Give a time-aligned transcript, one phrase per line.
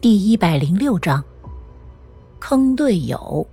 [0.00, 1.22] 第一百零六章，
[2.38, 3.46] 坑队友。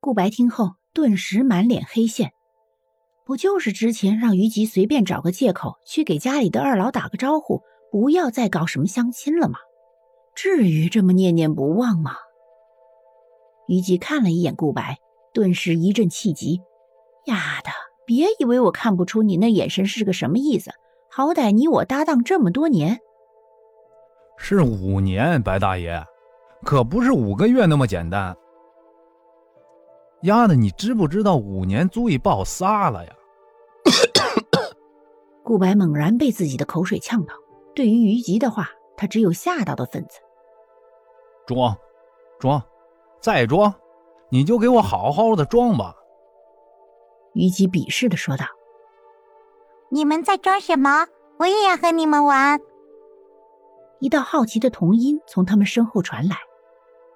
[0.00, 2.32] 顾白听后，顿时满脸黑线。
[3.26, 7.60] 不就是之前让于吉随便找个借口去给家里的二老打个招呼，
[7.92, 9.58] 不要再搞什么相亲了吗？
[10.34, 12.12] 至于这么念念不忘吗？
[13.66, 14.96] 于吉看了一眼顾白，
[15.34, 16.62] 顿时一阵气急
[17.28, 17.68] ：“丫的，
[18.06, 20.70] 别以为我看不出你那眼神是个什么意思！
[21.18, 23.00] 好歹你我搭档这么多年，
[24.36, 26.00] 是五年，白大爷，
[26.62, 28.36] 可不是五个月那么简单。
[30.22, 33.12] 丫的，你知不知道五年足以报仨了呀？”
[35.42, 37.34] 顾白猛然被自己的口水呛到，
[37.74, 40.20] 对于于吉的话，他只有吓到的份子。
[41.48, 41.76] 装，
[42.38, 42.62] 装。
[43.20, 43.74] 再装，
[44.30, 45.96] 你就给我好好的装吧。”
[47.34, 48.44] 虞姬鄙视的说道。
[49.90, 51.06] “你们在装什么？
[51.38, 52.60] 我也要和你们玩。”
[54.00, 56.36] 一道好奇的童音从他们身后传来。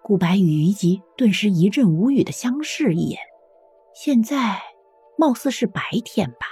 [0.03, 3.21] 顾白与虞姬顿时一阵无语的相视一眼。
[3.95, 4.61] 现在，
[5.17, 6.47] 貌似是白天吧。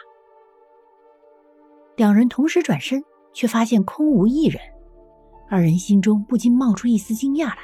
[1.96, 4.60] 两人同时转身，却发现空无一人。
[5.48, 7.58] 二人心中不禁冒出一丝惊讶来。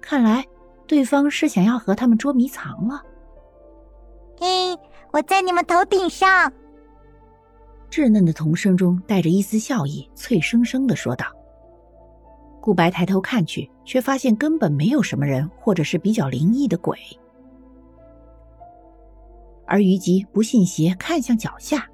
[0.00, 0.44] 看来。
[0.86, 3.02] 对方是想要和他们捉迷藏了。
[4.40, 4.74] 嘿，
[5.12, 6.50] 我在你们头顶上。
[7.90, 11.26] 稚嫩的童声中带着一丝笑意，脆生生的说道。
[12.60, 16.98] 顾白抬头看去，却发现根本没有什么人，或者是比较灵异的鬼。
[19.66, 21.86] 而于吉不信邪，看向脚下，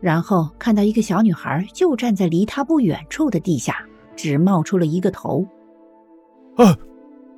[0.00, 3.84] 然后看到一个小女孩就站在离他不远处的地下，
[4.16, 5.44] 只冒出了一个头。
[6.56, 6.76] 啊！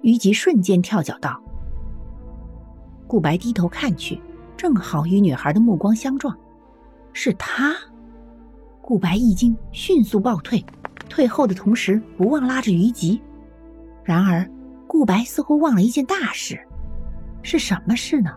[0.02, 1.42] 于吉瞬间跳脚道
[3.08, 4.20] ：“顾白低头看去，
[4.56, 6.36] 正好与女孩的目光相撞，
[7.12, 7.74] 是他。”
[8.86, 10.64] 顾白一惊，迅速暴退，
[11.08, 13.20] 退后的同时不忘拉着于吉。
[14.04, 14.48] 然而，
[14.86, 16.56] 顾白似乎忘了一件大事，
[17.42, 18.30] 是什么事呢？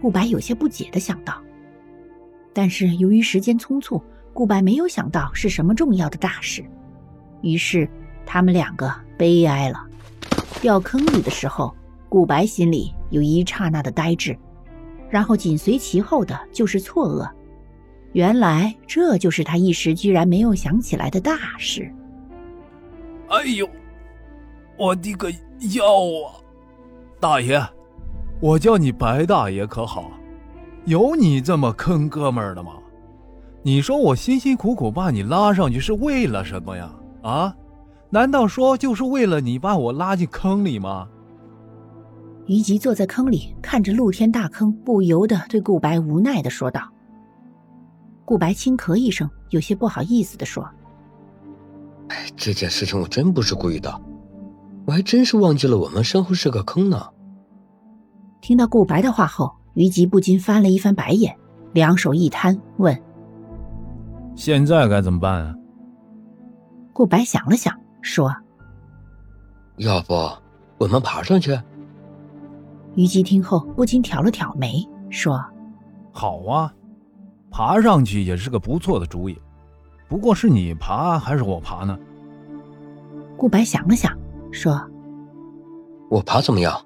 [0.00, 1.42] 顾白有些不解的想到。
[2.52, 4.00] 但是由于时间匆促，
[4.32, 6.64] 顾白没有想到是什么重要的大事，
[7.42, 7.90] 于是
[8.24, 9.84] 他们两个悲哀了。
[10.60, 11.74] 掉坑里的时候，
[12.08, 14.38] 顾白心里有一刹那的呆滞，
[15.10, 17.28] 然后紧随其后的就是错愕。
[18.16, 21.92] 原来这就是他一时居然没有想起来的大事。
[23.28, 23.68] 哎呦，
[24.78, 25.30] 我的个
[25.74, 25.84] 腰
[26.24, 26.40] 啊！
[27.20, 27.62] 大爷，
[28.40, 30.10] 我叫你白大爷可好？
[30.86, 32.78] 有你这么坑哥们儿的吗？
[33.62, 36.90] 你说我辛辛苦苦把你拉上去是为了什么呀？
[37.20, 37.54] 啊？
[38.08, 41.06] 难道说就是为了你把我拉进坑里吗？
[42.46, 46.80] 于吉坐在坑里，看着露天大坑，不由得对顾白无奈的说道。
[48.26, 50.68] 顾白轻咳一声，有些不好意思的说
[52.10, 54.00] ：“哎，这件事情我真不是故意的，
[54.84, 57.08] 我还真是忘记了我们身后是个坑呢。”
[58.42, 61.34] 听到顾白的话后，于吉不禁翻了一翻白眼，
[61.72, 63.00] 两手一摊，问
[64.34, 65.54] ：“现在该怎么办啊？”
[66.92, 67.72] 顾白想了想。
[68.02, 68.32] 说
[69.78, 70.14] ：“要不
[70.78, 71.58] 我们爬上去？”
[72.94, 75.44] 虞姬听后不禁挑了挑眉，说
[76.12, 76.72] ：“好啊，
[77.56, 79.40] 爬上去也是个不错的主意。
[80.08, 81.98] 不过是你爬还是我爬呢？”
[83.34, 84.12] 顾白想了想，
[84.52, 84.78] 说
[86.10, 86.78] ：“我爬怎么样？”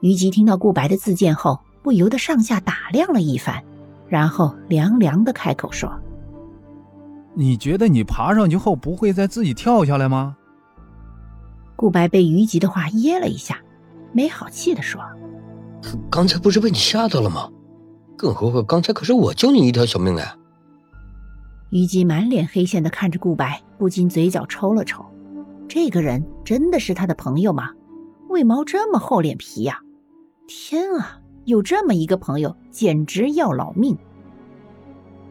[0.00, 3.62] 虞姬听到顾白的自荐后，不由得上下打量了一番，
[4.08, 5.92] 然后凉凉的开口说。
[7.34, 10.34] 你觉得你爬上去后不会再自己跳下来吗？
[11.76, 13.58] 顾白被于吉的话噎了一下，
[14.14, 14.98] 没好气的说
[16.10, 17.50] ：“刚才不是被你吓到了吗？
[18.16, 20.36] 更何况刚才可是我救你一条小命啊！
[21.70, 25.04] 虞姬满脸黑线的看着顾白，不禁嘴角抽了抽。
[25.68, 27.70] 这个人真的是他的朋友吗？
[28.28, 29.80] 为毛这么厚脸皮呀？
[30.46, 33.96] 天啊，有这么一个朋友，简直要老命！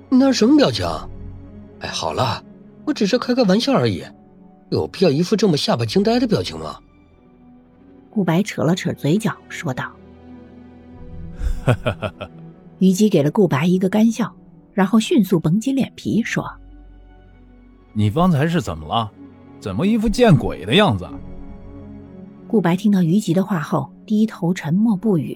[0.10, 0.86] 你那什么表情？
[1.80, 2.44] 哎，好了，
[2.86, 4.04] 我只是开个玩笑而已，
[4.69, 6.77] 有必要一副这么下巴惊呆的表情吗？
[8.10, 9.92] 顾白扯了扯嘴角，说道。
[12.86, 14.32] 虞姬给了顾白一个干笑，
[14.72, 16.46] 然后迅速绷紧脸皮说
[17.94, 19.12] ：“你方才是怎么了？
[19.60, 21.10] 怎么一副见鬼的样子？”
[22.48, 25.36] 顾白听到虞姬的话后，低头沉默不语。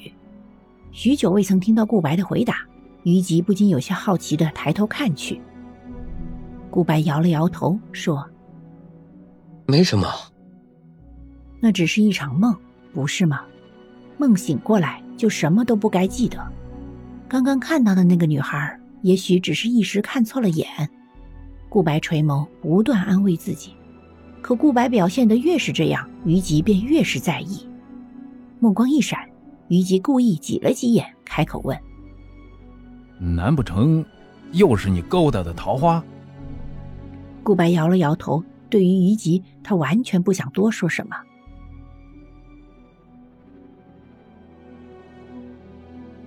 [0.91, 2.57] 许久未曾听到顾白的回答，
[3.01, 5.41] 虞姬不禁有些好奇的抬头看去。
[6.69, 8.23] 顾白摇了摇头，说
[9.65, 10.07] ：“没什么，
[11.59, 12.55] 那只是一场梦，
[12.93, 13.41] 不是吗？
[14.19, 16.47] 梦醒过来就什么都不该记得。
[17.29, 20.67] 刚刚看到的那个女孩，也许只是一时看错了眼。”
[21.69, 23.75] 顾白垂眸，不断安慰自己。
[24.41, 27.67] 可顾白表现的越是这样，于吉便越是在意。
[28.59, 29.19] 目光一闪，
[29.67, 31.77] 于吉故意挤了挤眼，开口问
[33.35, 34.03] ：“难不成
[34.53, 36.03] 又是你勾搭的桃花？”
[37.43, 38.43] 顾白摇了摇头。
[38.71, 41.15] 对于于吉，他完全不想多说什么。